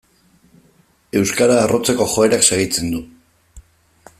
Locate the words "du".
2.95-3.03